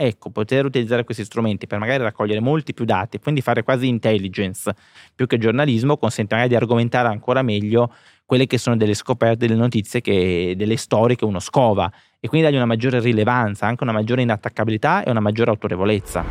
[0.00, 4.74] ecco, poter utilizzare questi strumenti per magari raccogliere molti più dati, quindi fare quasi intelligence
[5.14, 7.92] più che giornalismo, consente magari di argomentare ancora meglio
[8.24, 12.46] quelle che sono delle scoperte, delle notizie, che, delle storie che uno scova e quindi
[12.46, 16.24] dargli una maggiore rilevanza, anche una maggiore inattaccabilità e una maggiore autorevolezza.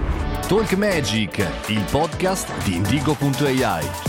[0.47, 4.08] Talk Magic, il podcast di Indigo.ai.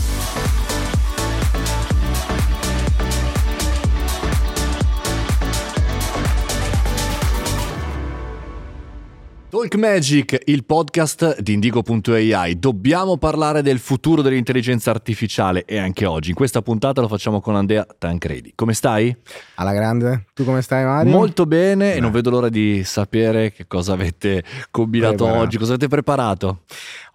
[9.61, 12.59] Talk Magic, il podcast di Indigo.ai.
[12.59, 16.31] Dobbiamo parlare del futuro dell'intelligenza artificiale e anche oggi.
[16.31, 18.53] In questa puntata lo facciamo con Andrea Tancredi.
[18.55, 19.15] Come stai?
[19.57, 20.29] Alla grande.
[20.33, 21.13] Tu come stai, Mario?
[21.13, 21.97] Molto bene Beh.
[21.97, 25.43] e non vedo l'ora di sapere che cosa avete combinato Preparato.
[25.43, 26.63] oggi, cosa avete preparato.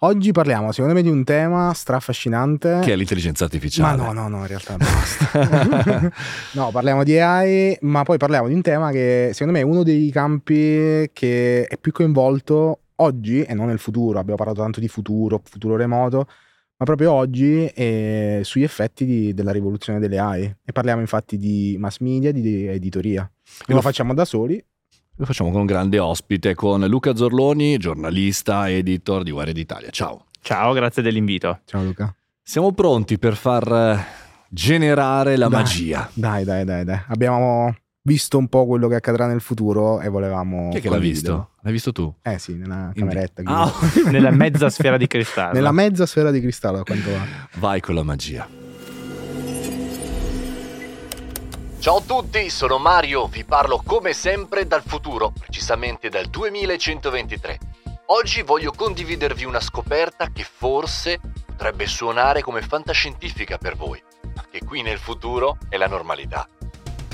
[0.00, 2.80] Oggi parliamo, secondo me, di un tema strafascinante.
[2.82, 3.96] Che è l'intelligenza artificiale.
[3.96, 6.12] Ma no, no, no, in realtà basta.
[6.52, 9.82] no, parliamo di AI, ma poi parliamo di un tema che secondo me è uno
[9.82, 14.18] dei campi che è più coinvolto oggi e non nel futuro.
[14.18, 16.26] Abbiamo parlato tanto di futuro, futuro remoto,
[16.76, 20.56] ma proprio oggi è sugli effetti di, della rivoluzione delle AI.
[20.62, 23.30] E parliamo infatti di mass media, di editoria.
[23.66, 24.62] E lo facciamo da soli
[25.18, 29.88] lo facciamo con un grande ospite, con Luca Zorloni, giornalista, editor di Wired Italia.
[29.90, 30.26] Ciao.
[30.42, 31.60] Ciao, grazie dell'invito.
[31.64, 32.14] Ciao Luca.
[32.42, 34.04] Siamo pronti per far eh,
[34.50, 36.08] generare la dai, magia.
[36.12, 37.00] Dai, dai, dai, dai.
[37.08, 40.68] Abbiamo visto un po' quello che accadrà nel futuro e volevamo...
[40.68, 41.50] Chi è che l'ha visto?
[41.62, 42.12] L'hai visto tu?
[42.22, 43.42] Eh sì, nella cameretta.
[43.44, 43.72] Ah,
[44.10, 45.54] nella mezza sfera di cristallo.
[45.54, 47.48] Nella mezza sfera di cristallo, quanto va.
[47.54, 48.65] Vai con la magia.
[51.86, 57.58] Ciao a tutti, sono Mario, vi parlo come sempre dal futuro, precisamente dal 2123.
[58.06, 64.02] Oggi voglio condividervi una scoperta che forse potrebbe suonare come fantascientifica per voi,
[64.34, 66.48] ma che qui nel futuro è la normalità.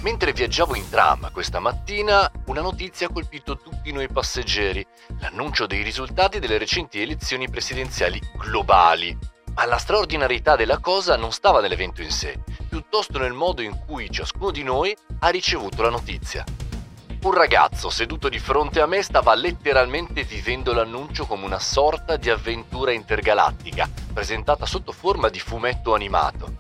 [0.00, 4.87] Mentre viaggiavo in tram questa mattina, una notizia ha colpito tutti noi passeggeri,
[5.20, 9.15] l'annuncio dei risultati delle recenti elezioni presidenziali globali.
[9.55, 12.39] Ma la straordinarietà della cosa non stava nell'evento in sé,
[12.73, 16.43] piuttosto nel modo in cui ciascuno di noi ha ricevuto la notizia.
[17.25, 22.31] Un ragazzo seduto di fronte a me stava letteralmente vivendo l'annuncio come una sorta di
[22.31, 26.55] avventura intergalattica, presentata sotto forma di fumetto animato.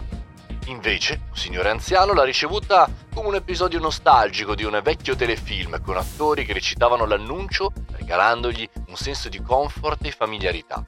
[0.66, 5.96] Invece, un signore anziano l'ha ricevuta come un episodio nostalgico di un vecchio telefilm con
[5.96, 10.84] attori che recitavano l'annuncio regalandogli un senso di comfort e familiarità.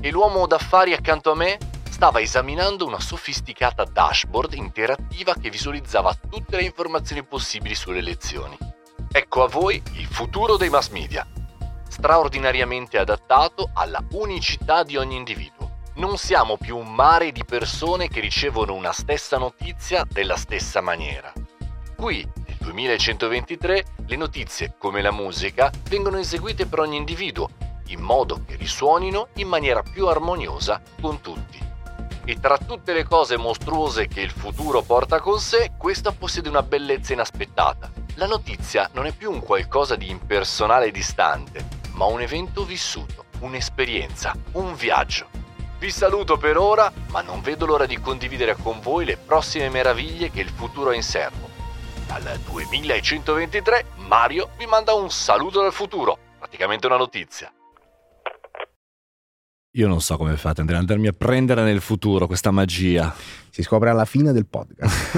[0.00, 1.58] E l'uomo d'affari accanto a me
[2.02, 8.58] stava esaminando una sofisticata dashboard interattiva che visualizzava tutte le informazioni possibili sulle elezioni.
[9.12, 11.24] Ecco a voi il futuro dei mass media,
[11.88, 15.78] straordinariamente adattato alla unicità di ogni individuo.
[15.94, 21.32] Non siamo più un mare di persone che ricevono una stessa notizia della stessa maniera.
[21.96, 27.48] Qui, nel 2123, le notizie, come la musica, vengono eseguite per ogni individuo,
[27.86, 31.70] in modo che risuonino in maniera più armoniosa con tutti.
[32.24, 36.62] E tra tutte le cose mostruose che il futuro porta con sé, questa possiede una
[36.62, 37.90] bellezza inaspettata.
[38.14, 43.24] La notizia non è più un qualcosa di impersonale e distante, ma un evento vissuto,
[43.40, 45.28] un'esperienza, un viaggio.
[45.78, 50.30] Vi saluto per ora, ma non vedo l'ora di condividere con voi le prossime meraviglie
[50.30, 51.50] che il futuro ha in serbo.
[52.06, 57.52] Dal 2123 Mario vi manda un saluto dal futuro, praticamente una notizia.
[59.76, 63.14] Io non so come fate ad andarmi a prendere nel futuro questa magia.
[63.48, 65.16] Si scopre alla fine del podcast.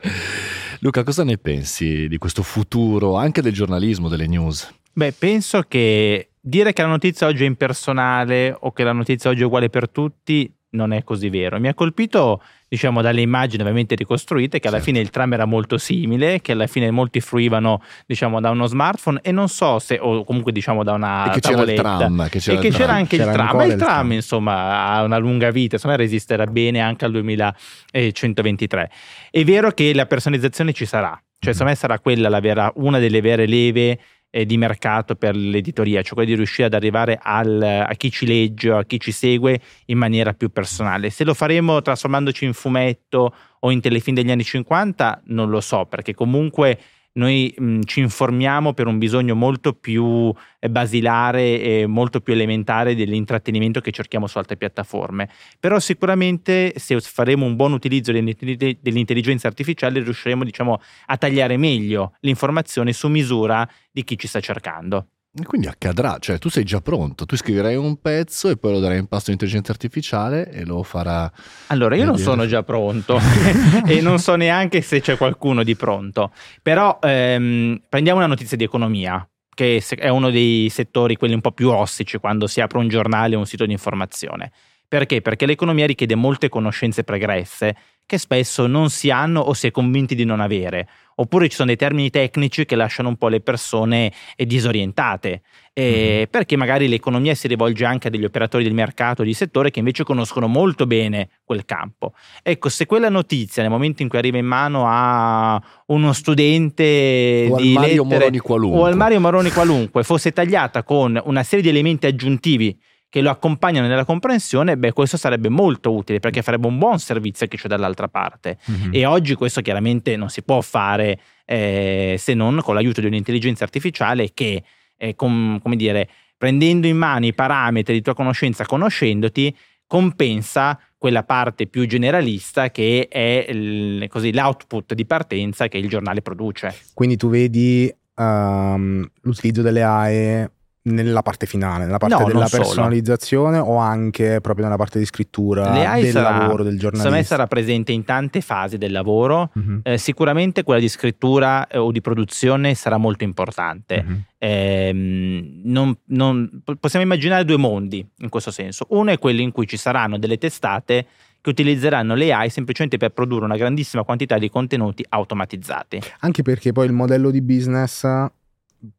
[0.80, 4.70] Luca, cosa ne pensi di questo futuro, anche del giornalismo, delle news?
[4.92, 9.40] Beh, penso che dire che la notizia oggi è impersonale o che la notizia oggi
[9.40, 11.58] è uguale per tutti non è così vero.
[11.58, 14.92] Mi ha colpito, diciamo, dalle immagini ovviamente ricostruite che alla certo.
[14.92, 19.20] fine il tram era molto simile, che alla fine molti fruivano, diciamo, da uno smartphone
[19.22, 21.82] e non so se, o comunque diciamo da una e che tavoletta.
[21.82, 23.88] C'era il tram, che c'era e che c'era anche c'era il tram, ma il tram,
[23.88, 28.90] tram, insomma ha una lunga vita, insomma resisterà bene anche al 2123.
[29.30, 31.52] È vero che la personalizzazione ci sarà, cioè mm-hmm.
[31.52, 33.98] secondo me sarà quella la vera, una delle vere leve
[34.30, 38.26] eh, di mercato per l'editoria, cioè quello di riuscire ad arrivare al, a chi ci
[38.26, 41.10] legge, a chi ci segue in maniera più personale.
[41.10, 45.86] Se lo faremo trasformandoci in fumetto o in telefilm degli anni 50, non lo so,
[45.86, 46.78] perché comunque
[47.18, 52.94] noi mh, ci informiamo per un bisogno molto più eh, basilare e molto più elementare
[52.94, 55.28] dell'intrattenimento che cerchiamo su altre piattaforme.
[55.60, 62.92] Però sicuramente se faremo un buon utilizzo dell'intelligenza artificiale riusciremo diciamo, a tagliare meglio l'informazione
[62.92, 65.08] su misura di chi ci sta cercando.
[65.44, 68.98] Quindi accadrà, cioè tu sei già pronto, tu scriverai un pezzo e poi lo darai
[68.98, 71.30] in pasto all'intelligenza artificiale e lo farà.
[71.68, 72.24] Allora, io non dire...
[72.24, 73.20] sono già pronto
[73.86, 76.32] e non so neanche se c'è qualcuno di pronto,
[76.62, 81.50] però ehm, prendiamo una notizia di economia che è uno dei settori quelli un po'
[81.50, 84.52] più ostici quando si apre un giornale o un sito di informazione.
[84.86, 85.20] Perché?
[85.20, 87.76] Perché l'economia richiede molte conoscenze pregresse
[88.08, 91.66] che spesso non si hanno o si è convinti di non avere, oppure ci sono
[91.66, 95.42] dei termini tecnici che lasciano un po' le persone eh, disorientate,
[95.74, 96.22] eh, mm-hmm.
[96.30, 100.04] perché magari l'economia si rivolge anche a degli operatori del mercato di settore che invece
[100.04, 102.14] conoscono molto bene quel campo.
[102.42, 107.56] Ecco, se quella notizia nel momento in cui arriva in mano a uno studente o
[107.56, 108.80] di al Mario lettere, Moroni qualunque.
[108.80, 112.74] o al Mario Moroni qualunque fosse tagliata con una serie di elementi aggiuntivi
[113.10, 117.46] che lo accompagnano nella comprensione, beh, questo sarebbe molto utile perché farebbe un buon servizio
[117.46, 118.58] a chi c'è dall'altra parte.
[118.70, 118.90] Mm-hmm.
[118.92, 123.64] E oggi questo chiaramente non si può fare eh, se non con l'aiuto di un'intelligenza
[123.64, 124.62] artificiale che,
[124.96, 129.56] eh, com, come dire, prendendo in mano i parametri di tua conoscenza, conoscendoti,
[129.86, 136.20] compensa quella parte più generalista che è il, così, l'output di partenza che il giornale
[136.20, 136.74] produce.
[136.92, 140.50] Quindi tu vedi um, l'utilizzo delle AE
[140.88, 143.70] nella parte finale, nella parte no, della personalizzazione solo.
[143.70, 146.96] o anche proprio nella parte di scrittura del sarà, lavoro del giornalista?
[146.96, 149.80] Secondo me sarà presente in tante fasi del lavoro, uh-huh.
[149.82, 154.04] eh, sicuramente quella di scrittura eh, o di produzione sarà molto importante.
[154.06, 154.16] Uh-huh.
[154.38, 158.86] Eh, non, non, possiamo immaginare due mondi in questo senso.
[158.90, 161.06] Uno è quello in cui ci saranno delle testate
[161.40, 166.00] che utilizzeranno le AI semplicemente per produrre una grandissima quantità di contenuti automatizzati.
[166.20, 168.04] Anche perché poi il modello di business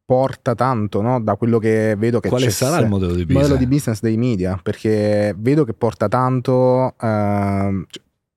[0.04, 1.20] porta tanto no?
[1.20, 3.42] da quello che vedo che quale c'è sarà il modello di business?
[3.42, 7.84] Modello di business dei media perché vedo che porta tanto uh,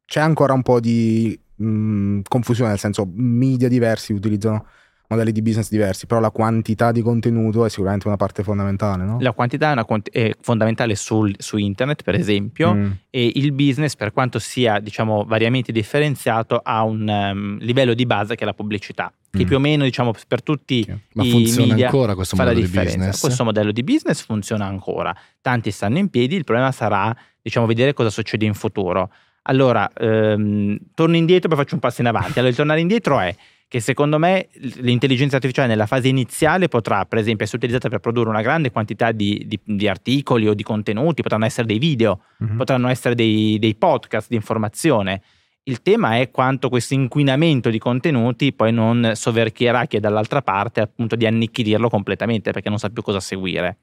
[0.06, 4.66] c'è ancora un po' di mh, mm, confusione nel senso media diversi utilizzano
[5.14, 9.04] modelli di business diversi, però la quantità di contenuto è sicuramente una parte fondamentale.
[9.04, 9.18] No?
[9.20, 12.92] La quantità è, una, è fondamentale sul, su internet, per esempio, mm.
[13.10, 18.36] e il business, per quanto sia diciamo, variamente differenziato, ha un um, livello di base
[18.36, 19.48] che è la pubblicità, che mm.
[19.48, 23.20] più o meno diciamo, per tutti Ma i funziona media ancora questo modello di business?
[23.20, 27.94] Questo modello di business funziona ancora, tanti stanno in piedi, il problema sarà diciamo, vedere
[27.94, 29.10] cosa succede in futuro.
[29.44, 32.34] Allora, ehm, torno indietro e poi faccio un passo in avanti.
[32.34, 33.36] Allora, il tornare indietro è
[33.74, 34.50] che secondo me
[34.82, 39.12] l'intelligenza artificiale nella fase iniziale potrà per esempio essere utilizzata per produrre una grande quantità
[39.12, 42.56] di, di, di articoli o di contenuti, potranno essere dei video, mm-hmm.
[42.56, 45.24] potranno essere dei, dei podcast di informazione.
[45.64, 50.80] Il tema è quanto questo inquinamento di contenuti poi non soverchierà chi è dall'altra parte
[50.80, 53.78] appunto di annichilirlo completamente perché non sa più cosa seguire.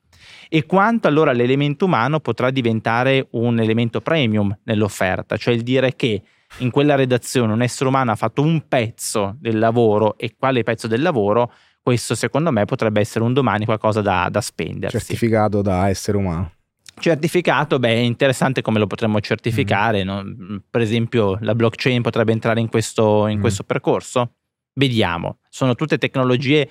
[0.49, 6.23] E quanto allora l'elemento umano potrà diventare un elemento premium nell'offerta, cioè il dire che
[6.59, 10.87] in quella redazione un essere umano ha fatto un pezzo del lavoro e quale pezzo
[10.87, 11.53] del lavoro,
[11.83, 14.99] questo secondo me potrebbe essere un domani qualcosa da, da spendersi.
[14.99, 16.53] Certificato da essere umano.
[16.99, 20.05] Certificato, beh, è interessante come lo potremmo certificare.
[20.05, 20.07] Mm.
[20.07, 20.63] No?
[20.71, 23.41] Per esempio, la blockchain potrebbe entrare in questo, in mm.
[23.41, 24.35] questo percorso?
[24.75, 25.39] Vediamo.
[25.49, 26.69] Sono tutte tecnologie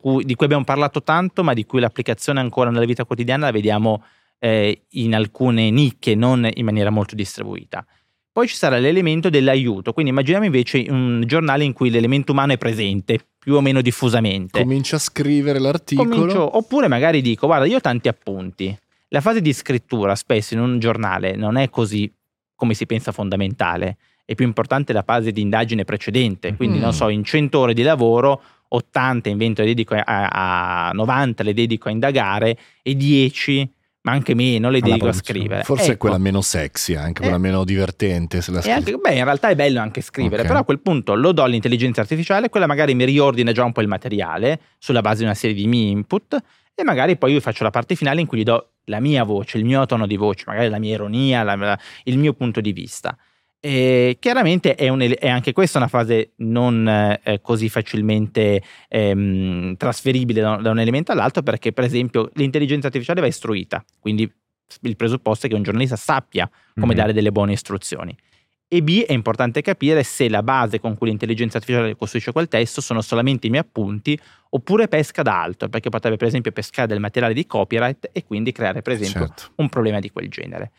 [0.00, 3.52] cui, di cui abbiamo parlato tanto, ma di cui l'applicazione ancora nella vita quotidiana la
[3.52, 4.04] vediamo
[4.38, 7.84] eh, in alcune nicchie, non in maniera molto distribuita.
[8.32, 12.56] Poi ci sarà l'elemento dell'aiuto, quindi immaginiamo invece un giornale in cui l'elemento umano è
[12.56, 14.62] presente più o meno diffusamente.
[14.62, 16.08] Comincia a scrivere l'articolo.
[16.08, 18.74] Comincio, oppure magari dico, guarda, io ho tanti appunti.
[19.08, 22.10] La fase di scrittura spesso in un giornale non è così
[22.54, 23.98] come si pensa fondamentale.
[24.24, 26.54] È più importante la fase di indagine precedente.
[26.56, 26.80] Quindi, mm.
[26.80, 31.52] non so, in 100 ore di lavoro, 80 invento le dedico a, a 90 le
[31.52, 33.68] dedico a indagare e 10
[34.02, 35.62] ma anche meno le dedico a scrivere.
[35.62, 35.92] Forse ecco.
[35.92, 37.40] è quella meno sexy, anche quella eh.
[37.40, 38.40] meno divertente.
[38.40, 40.46] Se la anche, beh, in realtà è bello anche scrivere, okay.
[40.46, 43.80] però a quel punto lo do all'intelligenza artificiale, quella magari mi riordina già un po'
[43.80, 46.36] il materiale sulla base di una serie di miei input
[46.74, 49.58] e magari poi io faccio la parte finale in cui gli do la mia voce,
[49.58, 52.72] il mio tono di voce, magari la mia ironia, la, la, il mio punto di
[52.72, 53.16] vista.
[53.64, 56.84] E chiaramente è, un, è, anche questa una fase non
[57.22, 63.20] eh, così facilmente ehm, trasferibile da, da, un elemento all'altro perché per esempio l'intelligenza artificiale
[63.20, 64.28] va istruita, quindi
[64.80, 66.96] il presupposto è che un giornalista sappia come mm-hmm.
[66.96, 68.16] dare delle buone istruzioni.
[68.66, 72.80] E B è importante capire se la base con cui l'intelligenza artificiale costruisce quel testo
[72.80, 76.98] sono solamente i miei appunti oppure pesca da altro, perché potrebbe per esempio pescare del
[76.98, 79.52] materiale di copyright e quindi creare per esempio certo.
[79.54, 80.72] un problema di quel genere.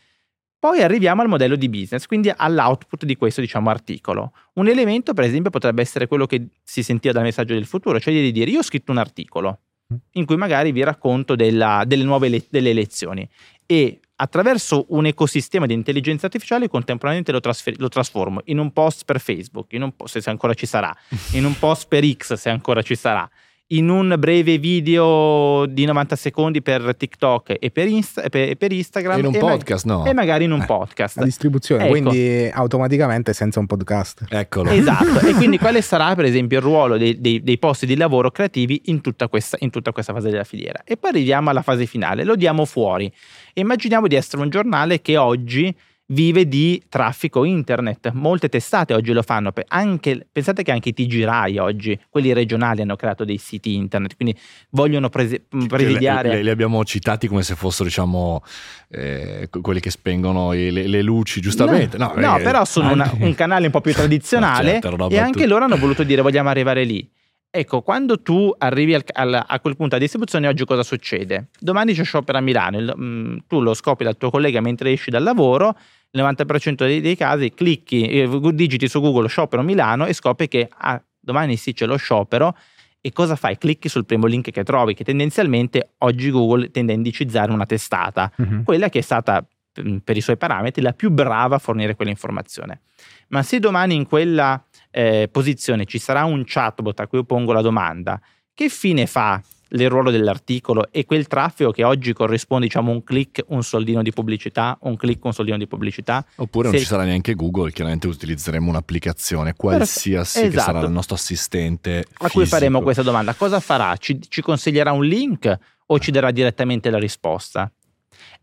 [0.63, 4.32] Poi arriviamo al modello di business, quindi all'output di questo diciamo, articolo.
[4.53, 8.13] Un elemento, per esempio, potrebbe essere quello che si sentiva dal messaggio del futuro, cioè
[8.13, 9.60] di dire io ho scritto un articolo
[9.93, 9.98] mm.
[10.12, 13.27] in cui magari vi racconto della, delle nuove le, delle elezioni
[13.65, 19.03] e attraverso un ecosistema di intelligenza artificiale contemporaneamente lo, trasfer- lo, trasformo in un post
[19.03, 20.96] per Facebook, in un post se ancora ci sarà,
[21.34, 23.29] in un post per X se ancora ci sarà,
[23.67, 29.20] in un breve video di 90 secondi per TikTok e per, Insta, per, per Instagram.
[29.20, 30.05] in un podcast, ma- no?
[30.05, 31.17] E magari in un eh, podcast.
[31.17, 31.91] La distribuzione, ecco.
[31.91, 34.25] quindi automaticamente senza un podcast.
[34.29, 34.70] Eccolo.
[34.70, 38.32] Esatto, e quindi quale sarà per esempio il ruolo dei, dei, dei posti di lavoro
[38.32, 40.82] creativi in tutta, questa, in tutta questa fase della filiera.
[40.84, 43.12] E poi arriviamo alla fase finale, lo diamo fuori.
[43.53, 45.74] Immaginiamo di essere un giornale che oggi
[46.07, 48.12] vive di traffico internet.
[48.13, 49.51] Molte testate oggi lo fanno.
[49.67, 54.15] Anche, pensate che anche i TG Rai oggi, quelli regionali, hanno creato dei siti internet,
[54.15, 54.38] quindi
[54.72, 56.36] vogliono prese, presidiare.
[56.36, 58.43] Li, li, abbiamo citati come se fossero, diciamo,
[58.89, 61.98] eh, quelli che spengono le, le luci, giustamente.
[61.98, 65.48] No, no, no però sono una, un canale un po' più tradizionale certo, e anche
[65.48, 67.10] loro hanno voluto dire vogliamo arrivare lì.
[67.55, 71.50] Ecco, quando tu arrivi al, al, a quel punto di distribuzione, oggi cosa succede?
[71.60, 74.91] Domani c'è sciopero a Milano, il, mh, mm, tu lo scopri dal tuo collega mentre
[74.91, 75.77] esci dal lavoro,
[76.13, 80.67] nel 90% dei, dei casi clicchi, eh, digiti su Google sciopero Milano e scopri che
[80.67, 82.57] ah, domani sì c'è lo sciopero
[83.00, 83.55] e cosa fai?
[83.60, 88.31] Clicchi sul primo link che trovi, che tendenzialmente oggi Google tende a indicizzare una testata,
[88.36, 88.63] uh-huh.
[88.63, 89.45] quella che è stata
[89.79, 92.81] mm, per i suoi parametri la più brava a fornire quell'informazione.
[93.27, 94.60] Ma se domani in quella
[94.96, 98.22] eh, posizione ci sarà un chatbot a cui io pongo la domanda,
[98.54, 103.44] che fine fa il ruolo dell'articolo e quel traffico che oggi corrisponde diciamo un click,
[103.48, 106.24] un soldino di pubblicità, un click, un soldino di pubblicità.
[106.36, 106.74] Oppure Se...
[106.74, 110.52] non ci sarà neanche Google, chiaramente utilizzeremo un'applicazione qualsiasi esatto.
[110.52, 110.86] che sarà esatto.
[110.86, 112.06] il nostro assistente.
[112.20, 113.98] A cui faremo questa domanda, cosa farà?
[113.98, 115.58] Ci, ci consiglierà un link
[115.88, 117.72] o ci darà direttamente la risposta?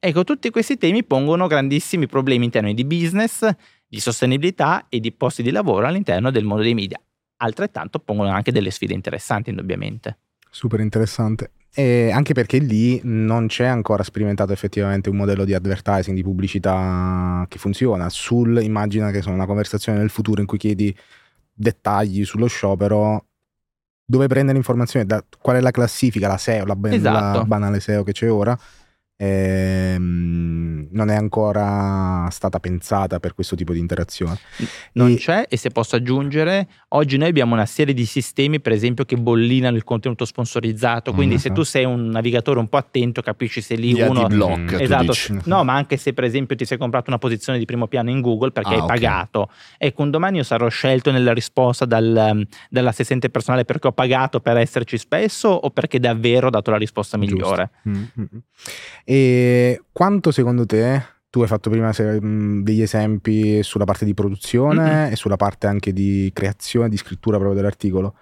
[0.00, 3.48] Ecco, tutti questi temi pongono grandissimi problemi in termini di business,
[3.90, 7.00] di sostenibilità e di posti di lavoro all'interno del mondo dei media.
[7.38, 10.18] Altrettanto pongono anche delle sfide interessanti, indubbiamente.
[10.48, 11.50] Super interessante.
[11.72, 17.44] E anche perché lì non c'è ancora sperimentato effettivamente un modello di advertising, di pubblicità
[17.48, 18.08] che funziona.
[18.10, 20.96] Sul, immagina che sono una conversazione nel futuro in cui chiedi
[21.52, 23.26] dettagli sullo sciopero,
[24.04, 27.38] dove prendere informazioni, da, qual è la classifica, la SEO, la, esatto.
[27.38, 28.56] la banale SEO che c'è ora
[29.20, 34.38] ehm, non è ancora stata pensata per questo tipo di interazione.
[34.92, 35.16] Non e...
[35.16, 39.16] c'è e se posso aggiungere, oggi noi abbiamo una serie di sistemi per esempio che
[39.16, 43.60] bollinano il contenuto sponsorizzato, quindi mm, se tu sei un navigatore un po' attento capisci
[43.60, 44.26] se lì Gli uno...
[44.26, 45.12] Block, esatto,
[45.44, 48.20] no ma anche se per esempio ti sei comprato una posizione di primo piano in
[48.20, 48.98] Google perché ah, hai okay.
[48.98, 54.40] pagato, ecco un domani io sarò scelto nella risposta dal, dall'assistente personale perché ho pagato
[54.40, 57.70] per esserci spesso o perché davvero ho dato la risposta migliore.
[57.88, 58.24] Mm-hmm.
[59.10, 65.12] E quanto secondo te, tu hai fatto prima degli esempi sulla parte di produzione mm-hmm.
[65.12, 68.14] e sulla parte anche di creazione, di scrittura proprio dell'articolo,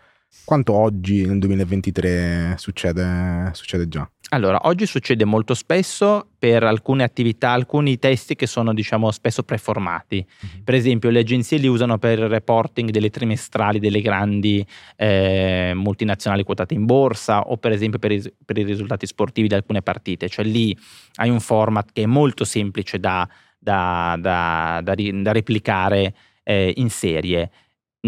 [0.46, 4.10] quanto oggi nel 2023 succede, succede già?
[4.30, 10.16] Allora, oggi succede molto spesso per alcune attività, alcuni testi che sono diciamo spesso preformati.
[10.24, 10.64] Mm-hmm.
[10.64, 14.64] Per esempio, le agenzie li usano per il reporting delle trimestrali delle grandi
[14.96, 19.54] eh, multinazionali quotate in borsa o per esempio per i, per i, risultati sportivi di
[19.54, 20.28] alcune partite.
[20.28, 20.76] Cioè lì
[21.14, 23.26] hai un format che è molto semplice da,
[23.58, 27.50] da, da, da replicare eh, in serie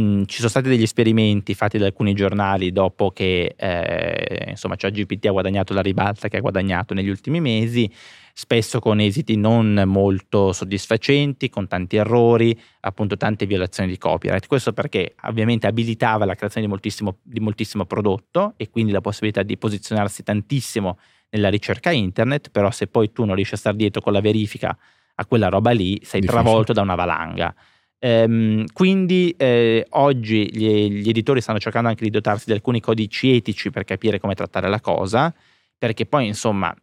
[0.00, 5.26] mh, ci sono stati degli esperimenti fatti da alcuni giornali dopo che eh, insomma ChatGPT
[5.26, 7.90] ha guadagnato la ribalta che ha guadagnato negli ultimi mesi,
[8.33, 14.47] spesso con esiti non molto soddisfacenti, con tanti errori, appunto tante violazioni di copyright.
[14.47, 19.42] Questo perché ovviamente abilitava la creazione di moltissimo, di moltissimo prodotto e quindi la possibilità
[19.42, 20.99] di posizionarsi tantissimo
[21.30, 24.76] nella ricerca internet, però se poi tu non riesci a stare dietro con la verifica
[25.14, 26.42] a quella roba lì, sei Difficile.
[26.42, 27.54] travolto da una valanga.
[28.02, 33.37] Ehm, quindi eh, oggi gli, gli, editori stanno cercando anche di dotarsi di alcuni codici
[33.37, 35.33] etici per capire come trattare la cosa,
[35.76, 36.75] perché poi insomma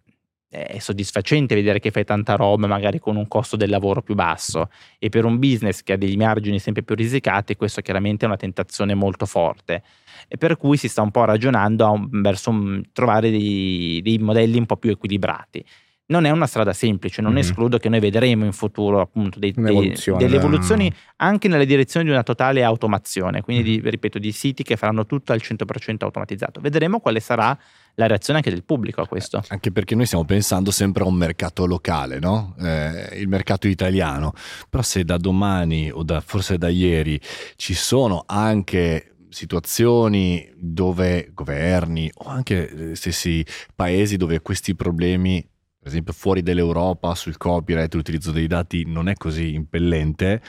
[0.49, 4.69] è soddisfacente vedere che fai tanta roba magari con un costo del lavoro più basso.
[4.99, 8.37] E per un business che ha degli margini sempre più risicati questo chiaramente è una
[8.37, 9.83] tentazione molto forte.
[10.27, 14.57] E per cui si sta un po' ragionando un, verso un, trovare dei, dei modelli
[14.57, 15.65] un po' più equilibrati
[16.07, 17.41] non è una strada semplice, non mm-hmm.
[17.41, 22.11] escludo che noi vedremo in futuro appunto dei, dei, delle evoluzioni anche nella direzione di
[22.11, 23.81] una totale automazione, quindi mm-hmm.
[23.81, 26.61] di, ripeto di siti che faranno tutto al 100% automatizzato.
[26.61, 27.57] Vedremo quale sarà
[27.95, 29.43] la reazione anche del pubblico a questo.
[29.47, 32.55] Anche perché noi stiamo pensando sempre a un mercato locale, no?
[32.59, 34.33] eh, il mercato italiano,
[34.69, 37.19] però se da domani o da, forse da ieri
[37.55, 43.45] ci sono anche situazioni dove governi o anche stessi
[43.75, 45.45] paesi dove questi problemi
[45.87, 50.41] per esempio fuori dall'Europa sul copyright, l'utilizzo dei dati non è così impellente,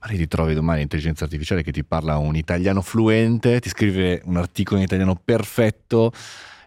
[0.00, 4.38] ma ti trovi domani l'intelligenza artificiale che ti parla un italiano fluente, ti scrive un
[4.38, 6.12] articolo in italiano perfetto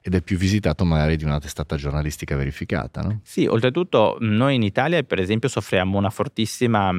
[0.02, 3.02] ed è più visitato magari di una testata giornalistica verificata.
[3.02, 3.20] No?
[3.24, 6.92] Sì, oltretutto noi in Italia per esempio soffriamo una fortissima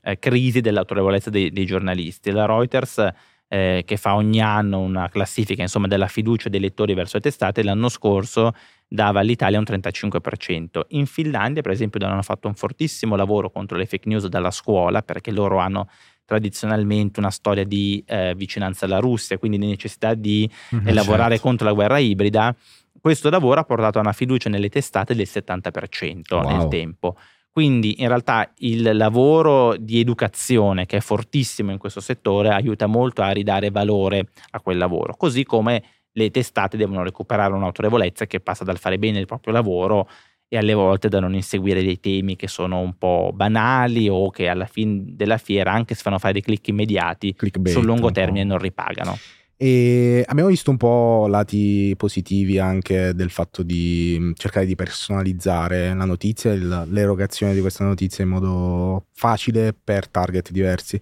[0.00, 2.30] eh, crisi dell'autorevolezza dei, dei giornalisti.
[2.30, 3.12] La Reuters
[3.48, 7.62] eh, che fa ogni anno una classifica insomma, della fiducia dei lettori verso le testate,
[7.62, 8.52] l'anno scorso
[8.88, 10.80] dava all'Italia un 35%.
[10.88, 15.02] In Finlandia, per esempio, hanno fatto un fortissimo lavoro contro le fake news dalla scuola,
[15.02, 15.88] perché loro hanno
[16.24, 21.48] tradizionalmente una storia di eh, vicinanza alla Russia, quindi di necessità di mm-hmm, lavorare certo.
[21.48, 22.54] contro la guerra ibrida.
[23.00, 26.48] Questo lavoro ha portato a una fiducia nelle testate del 70% wow.
[26.48, 27.16] nel tempo.
[27.50, 33.22] Quindi in realtà il lavoro di educazione che è fortissimo in questo settore aiuta molto
[33.22, 35.82] a ridare valore a quel lavoro, così come
[36.18, 40.08] le testate devono recuperare un'autorevolezza che passa dal fare bene il proprio lavoro
[40.48, 44.48] e alle volte da non inseguire dei temi che sono un po' banali o che
[44.48, 48.44] alla fine della fiera, anche se fanno fare dei click immediati, Clickbait, sul lungo termine
[48.44, 49.16] non ripagano.
[49.60, 55.92] E abbiamo visto un po' lati positivi anche del fatto di mm, cercare di personalizzare
[55.94, 61.00] la notizia, l'erogazione di questa notizia in modo facile per target diversi.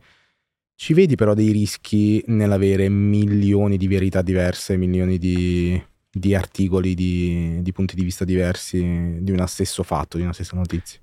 [0.78, 7.62] Ci vedi però dei rischi nell'avere milioni di verità diverse, milioni di, di articoli, di,
[7.62, 11.00] di punti di vista diversi di uno stesso fatto, di una stessa notizia?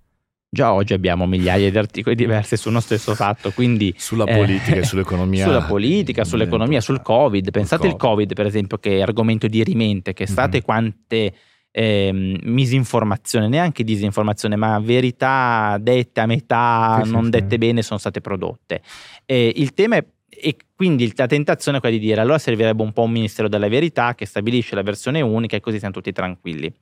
[0.47, 3.91] Già oggi abbiamo migliaia di articoli diversi su uno stesso fatto, quindi...
[3.97, 5.45] Sulla politica eh, e sull'economia.
[5.45, 7.49] Sulla politica, sull'economia, sul Covid.
[7.49, 8.09] Pensate al COVID.
[8.09, 10.63] COVID, per esempio, che è argomento di rimente, che state mm-hmm.
[10.63, 11.33] quante
[11.75, 17.57] eh, misinformazione, neanche disinformazione, ma verità dette a metà, sì, non sì, dette sì.
[17.57, 18.81] bene, sono state prodotte.
[19.25, 22.91] Eh, il tema è e quindi la tentazione è quella di dire allora servirebbe un
[22.91, 26.73] po' un ministero della verità che stabilisce la versione unica e così siamo tutti tranquilli.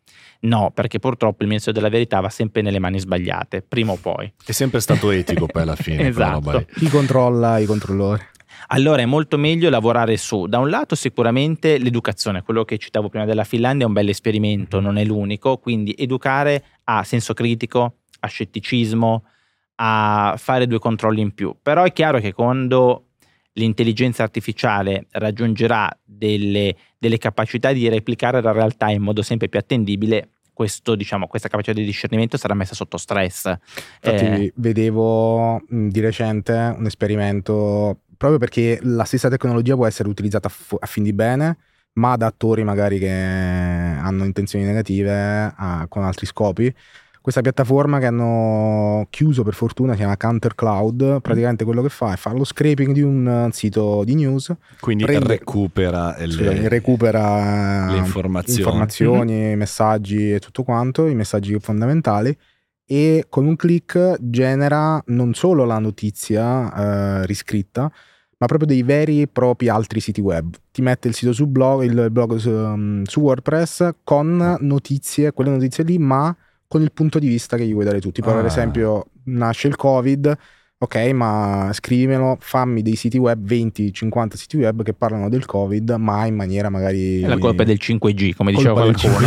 [0.41, 4.31] No, perché purtroppo il ministero della verità va sempre nelle mani sbagliate, prima o poi.
[4.43, 6.07] È sempre stato etico poi alla fine.
[6.09, 6.65] esatto.
[6.73, 8.23] Chi controlla i controllori?
[8.67, 13.25] Allora è molto meglio lavorare su, da un lato sicuramente l'educazione, quello che citavo prima
[13.25, 18.27] della Finlandia è un bel esperimento, non è l'unico, quindi educare a senso critico, a
[18.27, 19.23] scetticismo,
[19.75, 21.55] a fare due controlli in più.
[21.61, 23.07] Però è chiaro che quando
[23.53, 30.29] l'intelligenza artificiale raggiungerà delle, delle, capacità di replicare la realtà in modo sempre più attendibile,
[30.53, 33.53] questo, diciamo, questa capacità di discernimento sarà messa sotto stress.
[34.03, 40.47] Infatti, eh, vedevo di recente un esperimento proprio perché la stessa tecnologia può essere utilizzata
[40.47, 41.57] a, fu- a fin di bene,
[41.93, 46.71] ma da attori magari che hanno intenzioni negative a, con altri scopi.
[47.19, 51.19] Questa piattaforma che hanno chiuso per fortuna si chiama Counter Cloud.
[51.21, 54.53] Praticamente quello che fa è fare lo scraping di un sito di news.
[54.79, 59.57] Quindi prende, recupera, le, recupera le informazioni, informazioni mm-hmm.
[59.57, 62.37] messaggi e tutto quanto i messaggi fondamentali
[62.85, 67.91] e con un click genera non solo la notizia eh, riscritta
[68.41, 70.55] ma proprio dei veri e propri altri siti web.
[70.71, 75.51] Ti mette il sito su blog, il blog su, um, su WordPress con notizie, quelle
[75.51, 76.35] notizie lì, ma
[76.67, 78.11] con il punto di vista che gli vuoi dare tu.
[78.11, 78.39] Tipo, ah.
[78.39, 80.35] ad esempio, nasce il Covid,
[80.75, 86.25] ok, ma scrivimelo, fammi dei siti web, 20-50 siti web che parlano del Covid, ma
[86.25, 87.21] in maniera magari...
[87.21, 89.17] È la colpa del 5G, come diceva qualcuno.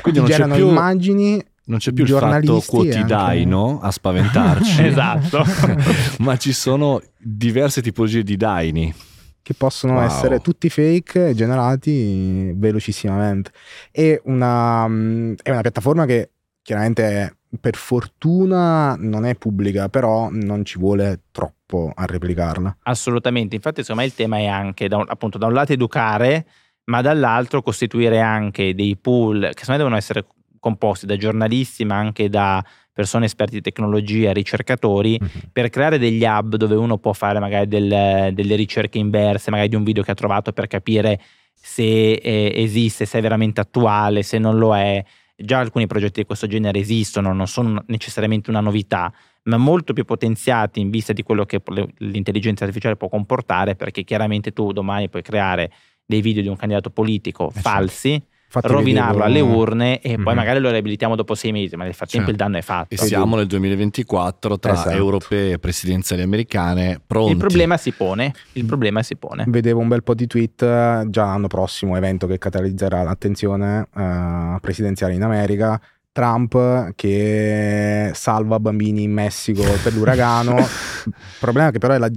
[0.00, 0.68] Quindi non generano più...
[0.68, 3.86] immagini non c'è più il fatto quotidiano anche...
[3.86, 4.84] a spaventarci.
[4.86, 5.44] esatto.
[6.18, 8.94] ma ci sono diverse tipologie di daini.
[9.42, 10.02] Che possono wow.
[10.04, 13.50] essere tutti fake generati velocissimamente.
[13.90, 16.30] È una, è una piattaforma che
[16.62, 22.78] chiaramente per fortuna non è pubblica, però non ci vuole troppo a replicarla.
[22.82, 26.46] Assolutamente, infatti secondo me il tema è anche da un, appunto da un lato educare,
[26.84, 30.26] ma dall'altro costituire anche dei pool che secondo me devono essere
[30.60, 35.50] composti da giornalisti, ma anche da persone esperti di tecnologia, ricercatori, mm-hmm.
[35.52, 39.76] per creare degli hub dove uno può fare magari del, delle ricerche inverse, magari di
[39.76, 41.20] un video che ha trovato per capire
[41.54, 45.02] se eh, esiste, se è veramente attuale, se non lo è
[45.34, 49.12] già alcuni progetti di questo genere esistono, non sono necessariamente una novità,
[49.44, 51.62] ma molto più potenziati in vista di quello che
[51.98, 55.72] l'intelligenza artificiale può comportare, perché chiaramente tu domani puoi creare
[56.04, 60.24] dei video di un candidato politico eh falsi, Infatti rovinarlo alle urne e mm-hmm.
[60.24, 62.30] poi magari lo riabilitiamo dopo sei mesi, ma nel frattempo certo.
[62.30, 62.94] il danno è fatto.
[62.94, 64.90] E siamo nel 2024 tra esatto.
[64.90, 67.30] europee e presidenziali americane pronti.
[67.30, 69.44] Il problema si pone, il problema si pone.
[69.46, 74.58] Vedevo un bel po' di tweet eh, già l'anno prossimo, evento che catalizzerà l'attenzione uh,
[74.60, 75.80] presidenziale in America.
[76.10, 80.58] Trump che salva bambini in Messico per l'uragano.
[81.06, 82.10] il problema è che però è la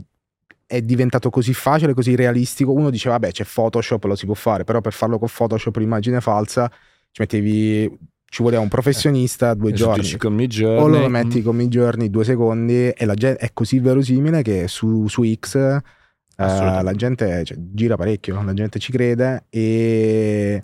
[0.73, 2.71] è diventato così facile, così realistico.
[2.71, 6.19] Uno dice, vabbè, c'è Photoshop, lo si può fare, però per farlo con Photoshop l'immagine
[6.19, 6.67] falsa.
[7.11, 10.01] Ci mettevi ci voleva un professionista due giorni.
[10.65, 15.07] o lo metti con giorni due secondi e la gente è così verosimile che su,
[15.07, 15.81] su X eh,
[16.35, 20.63] la gente cioè, gira parecchio la gente ci crede e è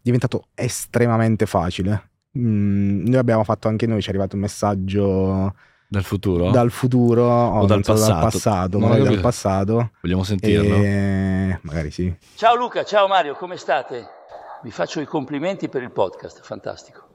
[0.00, 2.10] diventato estremamente facile.
[2.38, 5.56] Mm, noi abbiamo fatto anche noi ci è arrivato un messaggio
[5.90, 6.50] Dal futuro?
[6.50, 8.12] Dal futuro o, dal, passato.
[8.12, 8.78] dal passato.
[8.78, 9.92] Magari dal passato.
[10.02, 10.76] Vogliamo sentirlo?
[10.76, 11.58] E...
[11.62, 12.14] Magari sì.
[12.34, 14.06] Ciao Luca, ciao Mario, come state?
[14.62, 17.06] Vi faccio i complimenti per il podcast, fantastico.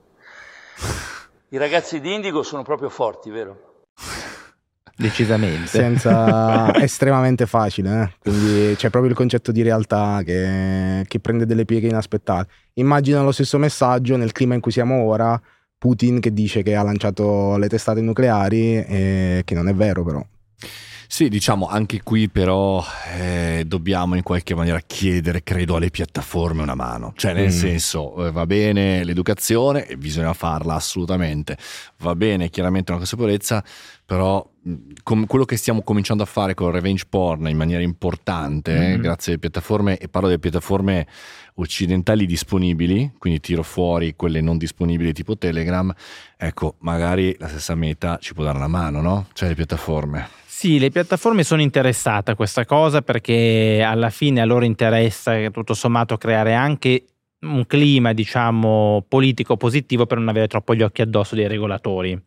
[1.49, 3.83] I ragazzi di Indigo sono proprio forti, vero?
[4.97, 5.67] Decisamente.
[5.67, 8.13] Senza estremamente facile, eh?
[8.17, 12.51] quindi c'è proprio il concetto di realtà che, che prende delle pieghe inaspettate.
[12.73, 15.39] Immagina lo stesso messaggio nel clima in cui siamo ora,
[15.83, 20.25] Putin che dice che ha lanciato le testate nucleari, eh, che non è vero però.
[21.13, 22.83] Sì, diciamo anche qui però
[23.15, 27.13] eh, dobbiamo in qualche maniera chiedere, credo, alle piattaforme una mano.
[27.15, 27.49] Cioè, nel mm.
[27.49, 31.55] senso, eh, va bene l'educazione e bisogna farla assolutamente.
[31.99, 33.63] Va bene chiaramente una consapevolezza,
[34.03, 34.43] però
[35.03, 39.01] com- quello che stiamo cominciando a fare con il revenge porn in maniera importante, mm-hmm.
[39.01, 41.05] grazie alle piattaforme, e parlo delle piattaforme
[41.57, 45.93] occidentali disponibili, quindi tiro fuori quelle non disponibili tipo Telegram,
[46.35, 49.27] ecco, magari la stessa meta ci può dare una mano, no?
[49.33, 50.41] Cioè le piattaforme.
[50.63, 55.73] Sì, le piattaforme sono interessate a questa cosa perché alla fine a loro interessa tutto
[55.73, 57.03] sommato creare anche
[57.41, 62.17] un clima, diciamo, politico positivo per non avere troppo gli occhi addosso dei regolatori.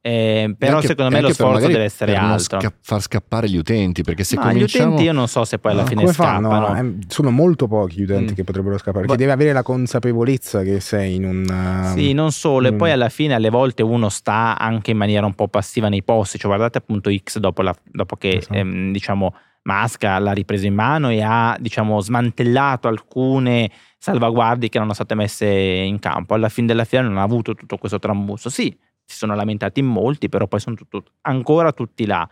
[0.00, 2.60] Eh, però anche, secondo me lo sforzo deve essere altro.
[2.60, 4.84] Sca- far scappare gli utenti, perché se Ma cominciamo...
[4.84, 6.48] gli utenti io non so se poi alla fine scappano.
[6.50, 6.76] Fanno?
[6.78, 8.36] Eh, sono molto pochi gli utenti mm.
[8.36, 11.90] che potrebbero scappare, perché devi avere la consapevolezza che sei in un...
[11.92, 12.74] Uh, sì, non solo, un...
[12.74, 16.02] e poi alla fine alle volte uno sta anche in maniera un po' passiva nei
[16.02, 18.54] posti, cioè guardate appunto X dopo, la, dopo che esatto.
[18.54, 19.34] ehm, diciamo
[19.64, 25.46] Musk l'ha ripreso in mano e ha diciamo smantellato alcune salvaguardie che erano state messe
[25.46, 26.34] in campo.
[26.34, 28.48] Alla fine della fiera non ha avuto tutto questo trambusto.
[28.48, 28.74] Sì,
[29.08, 32.28] si sono lamentati in molti, però poi sono tutto, ancora tutti là.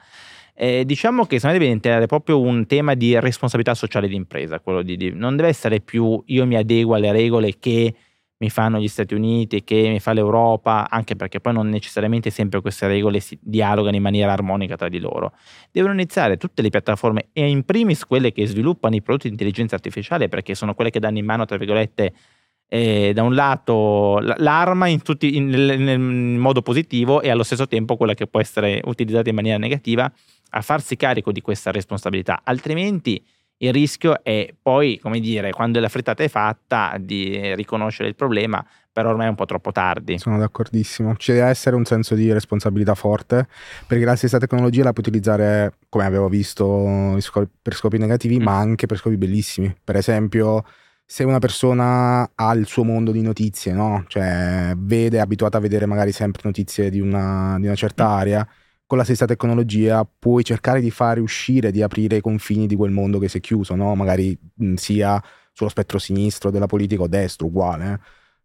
[0.55, 4.83] Eh, diciamo che secondo me deve diventare proprio un tema di responsabilità sociale d'impresa, quello
[4.83, 7.95] di, di, non deve essere più io mi adeguo alle regole che
[8.39, 12.61] mi fanno gli Stati Uniti, che mi fa l'Europa, anche perché poi non necessariamente sempre
[12.61, 15.33] queste regole si dialogano in maniera armonica tra di loro.
[15.71, 19.75] Devono iniziare tutte le piattaforme e in primis quelle che sviluppano i prodotti di intelligenza
[19.77, 22.13] artificiale perché sono quelle che danno in mano, tra virgolette,
[22.69, 27.67] eh, da un lato l'arma in, tutti, in, nel, nel, modo positivo e allo stesso
[27.67, 30.11] tempo quella che può essere utilizzata in maniera negativa
[30.51, 33.23] a farsi carico di questa responsabilità, altrimenti
[33.59, 38.65] il rischio è poi, come dire, quando la frittata è fatta, di riconoscere il problema,
[38.93, 40.19] però ormai è un po' troppo tardi.
[40.19, 41.17] Sono d'accordissimo.
[41.17, 43.49] Ci deve essere un senso di responsabilità forte,
[43.87, 47.19] perché la stessa tecnologia la puoi utilizzare, come avevo visto,
[47.63, 48.43] per scopi negativi, mm.
[48.43, 49.75] ma anche per scopi bellissimi.
[49.83, 50.63] Per esempio
[51.09, 54.05] se una persona ha il suo mondo di notizie, no?
[54.09, 58.11] Cioè vede, è abituata a vedere magari sempre notizie di una, di una certa mm.
[58.11, 58.49] area,
[58.85, 62.91] con la stessa tecnologia puoi cercare di fare uscire, di aprire i confini di quel
[62.91, 63.95] mondo che si è chiuso, no?
[63.95, 67.93] Magari mh, sia sullo spettro sinistro della politica o destro, uguale.
[67.93, 67.99] Eh?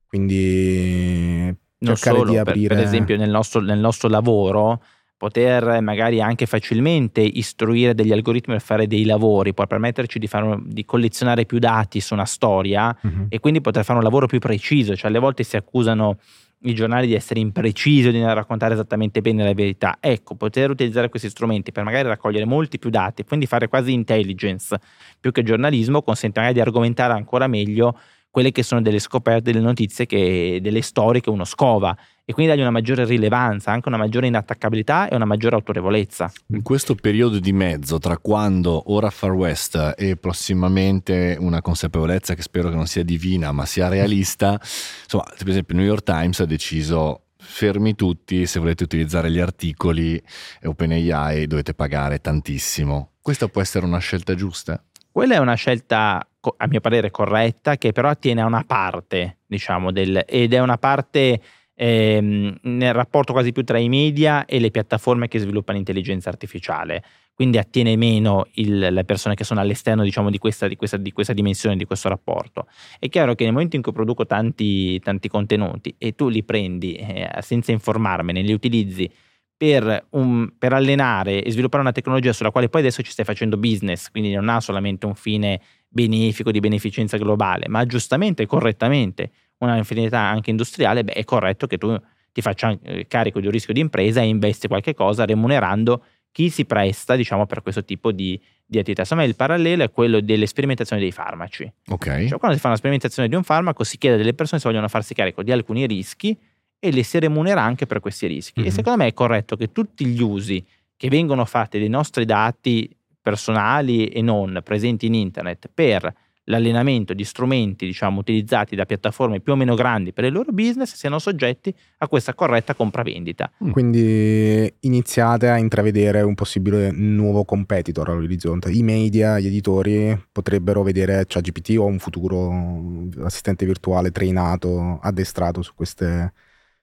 [0.06, 1.46] Quindi
[1.80, 2.76] non cercare solo, di aprire...
[2.76, 4.84] Per, per esempio nel nostro, nel nostro lavoro
[5.22, 10.58] poter magari anche facilmente istruire degli algoritmi per fare dei lavori, può permetterci di, fare,
[10.66, 13.28] di collezionare più dati su una storia uh-huh.
[13.30, 16.18] e quindi poter fare un lavoro più preciso, cioè alle volte si accusano
[16.64, 19.98] i giornali di essere imprecisi o di non raccontare esattamente bene la verità.
[20.00, 24.76] Ecco, poter utilizzare questi strumenti per magari raccogliere molti più dati, quindi fare quasi intelligence
[25.20, 27.96] più che giornalismo, consente magari di argomentare ancora meglio
[28.32, 32.52] quelle che sono delle scoperte, delle notizie, che, delle storie che uno scova e quindi
[32.52, 36.32] dargli una maggiore rilevanza, anche una maggiore inattaccabilità e una maggiore autorevolezza.
[36.48, 42.42] In questo periodo di mezzo tra quando ora Far West e prossimamente una consapevolezza che
[42.42, 44.60] spero che non sia divina ma sia realista,
[45.04, 49.40] insomma, per esempio il New York Times ha deciso fermi tutti, se volete utilizzare gli
[49.40, 50.22] articoli
[50.64, 53.14] OpenAI dovete pagare tantissimo.
[53.22, 54.82] Questa può essere una scelta giusta?
[55.12, 56.26] Quella è una scelta,
[56.58, 60.78] a mio parere, corretta, che però attiene a una parte, diciamo, del, ed è una
[60.78, 61.42] parte
[61.82, 67.04] ehm, nel rapporto quasi più tra i media e le piattaforme che sviluppano intelligenza artificiale.
[67.34, 71.12] Quindi attiene meno il, le persone che sono all'esterno diciamo, di, questa, di, questa, di,
[71.12, 72.68] questa, dimensione, di questo rapporto.
[73.00, 76.94] È chiaro che nel momento in cui produco tanti, tanti contenuti e tu li prendi
[76.94, 79.10] eh, senza informarmene, li utilizzi
[79.58, 83.58] per, un, per, allenare e sviluppare una tecnologia sulla quale poi adesso ci stai facendo
[83.58, 89.32] business, quindi non ha solamente un fine benefico di beneficenza globale, ma giustamente e correttamente
[89.66, 91.96] una finalità anche industriale, beh, è corretto che tu
[92.32, 96.50] ti faccia eh, carico di un rischio di impresa e investi qualche cosa remunerando chi
[96.50, 99.02] si presta diciamo, per questo tipo di, di attività.
[99.02, 101.72] Insomma, il parallelo è quello delle sperimentazioni dei farmaci.
[101.88, 102.28] Okay.
[102.28, 104.88] Cioè, quando si fa una sperimentazione di un farmaco si chiede delle persone se vogliono
[104.88, 106.38] farsi carico di alcuni rischi
[106.80, 108.60] e le si remunera anche per questi rischi.
[108.60, 108.70] Mm-hmm.
[108.70, 108.78] E mhm.
[108.78, 112.90] secondo me è corretto che tutti gli usi che vengono fatti dei nostri dati
[113.22, 116.12] personali e non presenti in internet per
[116.52, 120.94] l'allenamento di strumenti diciamo, utilizzati da piattaforme più o meno grandi per il loro business
[120.94, 123.52] siano soggetti a questa corretta compravendita.
[123.64, 123.72] Mm.
[123.72, 128.70] Quindi iniziate a intravedere un possibile nuovo competitor all'orizzonte.
[128.70, 135.74] I media, gli editori potrebbero vedere ChatGPT o un futuro assistente virtuale trainato, addestrato su,
[135.74, 136.34] queste,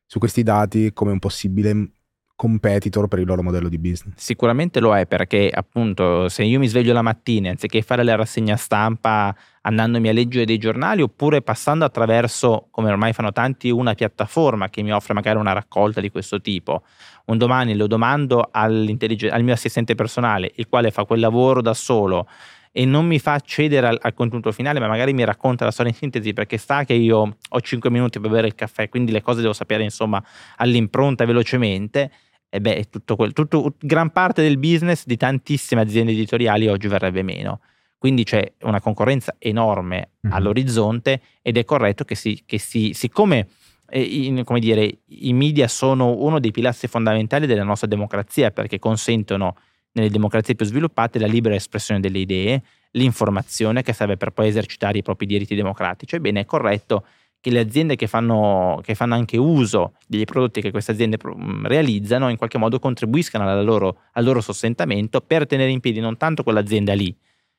[0.07, 1.91] su questi dati come un possibile
[2.39, 4.15] competitor per il loro modello di business.
[4.15, 8.55] Sicuramente lo è perché appunto se io mi sveglio la mattina anziché fare la rassegna
[8.55, 14.69] stampa andandomi a leggere dei giornali oppure passando attraverso, come ormai fanno tanti, una piattaforma
[14.69, 16.85] che mi offre magari una raccolta di questo tipo,
[17.25, 18.97] un domani lo domando al
[19.41, 22.29] mio assistente personale, il quale fa quel lavoro da solo
[22.71, 25.91] e non mi fa accedere al, al, contenuto finale, ma magari mi racconta la storia
[25.91, 29.23] in sintesi perché sa che io ho 5 minuti per bere il caffè, quindi le
[29.23, 30.23] cose devo sapere insomma
[30.59, 32.13] all'impronta velocemente
[32.49, 37.23] e beh, tutto quel, tutto, gran parte del business di tantissime aziende editoriali oggi verrebbe
[37.23, 37.61] meno.
[37.99, 40.37] Quindi c'è una concorrenza enorme mm-hmm.
[40.37, 43.49] all'orizzonte ed è corretto che si, che si siccome
[43.91, 48.79] eh, in, come dire, i media sono uno dei pilastri fondamentali della nostra democrazia perché
[48.79, 49.57] consentono
[49.93, 54.99] nelle democrazie più sviluppate la libera espressione delle idee, l'informazione che serve per poi esercitare
[54.99, 56.15] i propri diritti democratici.
[56.15, 57.05] Ebbene, è corretto
[57.41, 61.67] che le aziende che fanno, che fanno, anche uso dei prodotti che queste aziende mm,
[61.67, 66.43] realizzano in qualche modo contribuiscano loro, al loro sostentamento per tenere in piedi non tanto
[66.43, 67.17] quell'azienda lì,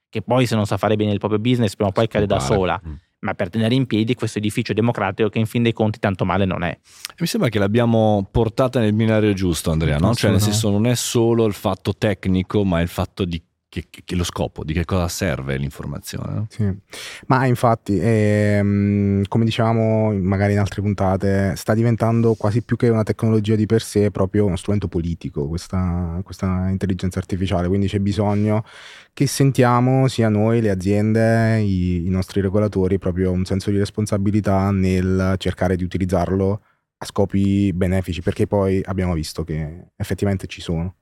[0.10, 2.40] che poi se non sa fare bene il proprio business prima o poi cade da
[2.40, 2.94] sola, mm.
[3.20, 6.46] ma per tenere in piedi questo edificio democratico che in fin dei conti tanto male
[6.46, 6.78] non è.
[7.20, 10.14] Mi sembra che l'abbiamo portata nel binario giusto Andrea, no?
[10.14, 14.16] Cioè nel senso non è solo il fatto tecnico ma il fatto di che, che,
[14.16, 16.34] lo scopo, di che cosa serve l'informazione.
[16.34, 16.48] No?
[16.50, 16.76] Sì.
[17.28, 23.04] Ma infatti, ehm, come dicevamo magari in altre puntate, sta diventando quasi più che una
[23.04, 28.66] tecnologia di per sé proprio uno strumento politico, questa, questa intelligenza artificiale, quindi c'è bisogno
[29.14, 34.72] che sentiamo sia noi, le aziende, i, i nostri regolatori, proprio un senso di responsabilità
[34.72, 36.62] nel cercare di utilizzarlo
[37.02, 40.96] a scopi benefici, perché poi abbiamo visto che effettivamente ci sono.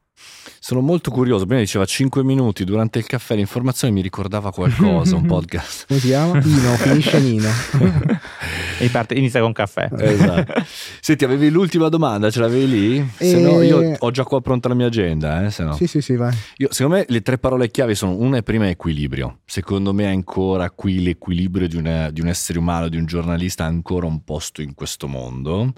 [0.59, 1.45] Sono molto curioso.
[1.45, 3.35] Prima diceva 5 minuti durante il caffè.
[3.35, 5.85] L'informazione mi ricordava qualcosa, un podcast.
[5.87, 6.39] Come si chiama?
[6.39, 7.49] Nino, finisce Nino.
[8.79, 9.89] e parte, inizia con caffè.
[9.97, 10.53] Esatto.
[10.99, 13.09] Senti, avevi l'ultima domanda, ce l'avevi lì?
[13.17, 13.29] E...
[13.29, 15.45] Se no, io ho già qua pronta la mia agenda.
[15.45, 15.73] Eh, se no.
[15.73, 16.35] Sì, sì, sì, vai.
[16.57, 19.39] Io, secondo me le tre parole chiave sono: una è prima equilibrio.
[19.45, 23.67] Secondo me ancora qui l'equilibrio di, una, di un essere umano, di un giornalista, ha
[23.67, 25.59] ancora un posto in questo mondo.
[25.59, 25.73] Uh-huh.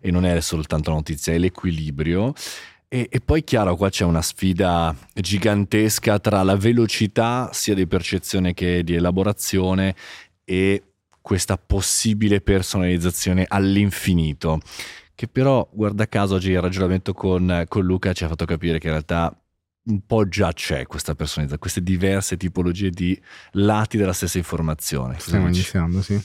[0.00, 2.32] E non è soltanto notizia, è l'equilibrio.
[2.94, 8.54] E, e, poi chiaro, qua c'è una sfida gigantesca tra la velocità sia di percezione
[8.54, 9.96] che di elaborazione
[10.44, 10.80] e
[11.20, 14.60] questa possibile personalizzazione all'infinito.
[15.12, 18.86] Che però, guarda caso, oggi il ragionamento con, con Luca ci ha fatto capire che
[18.86, 19.43] in realtà
[19.86, 23.20] un po' già c'è questa personalità, queste diverse tipologie di
[23.52, 25.18] lati della stessa informazione.
[25.18, 26.18] Stiamo iniziando, sì.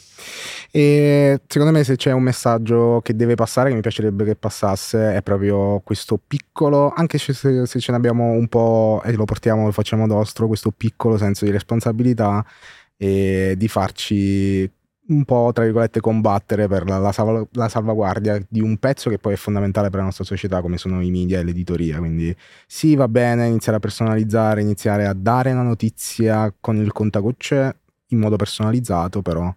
[0.72, 5.14] E secondo me se c'è un messaggio che deve passare, che mi piacerebbe che passasse,
[5.14, 9.66] è proprio questo piccolo, anche se, se ce ne abbiamo un po' e lo portiamo,
[9.66, 12.46] lo facciamo d'ostro, questo piccolo senso di responsabilità
[12.96, 14.72] e di farci
[15.10, 19.18] un po', tra virgolette, combattere per la, la, salv- la, salvaguardia di un pezzo che
[19.18, 21.98] poi è fondamentale per la nostra società, come sono i media e l'editoria.
[21.98, 22.36] Quindi
[22.68, 28.20] sì, va bene iniziare a personalizzare, iniziare a dare una notizia con il contagocce in
[28.20, 29.54] modo personalizzato, però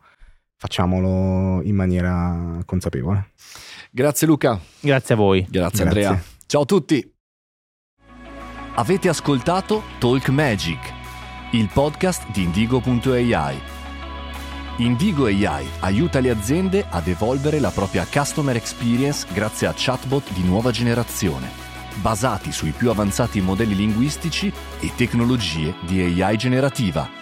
[0.57, 3.31] facciamolo in maniera consapevole.
[3.91, 4.59] Grazie Luca.
[4.81, 5.47] Grazie a voi.
[5.49, 5.85] Grazie, Grazie.
[5.85, 6.23] Andrea.
[6.47, 7.11] Ciao a tutti.
[8.75, 10.79] Avete ascoltato Talk Magic,
[11.53, 13.72] il podcast di Indigo.ai
[14.79, 20.43] Indigo AI aiuta le aziende ad evolvere la propria customer experience grazie a chatbot di
[20.43, 21.51] nuova generazione,
[22.01, 27.22] basati sui più avanzati modelli linguistici e tecnologie di AI generativa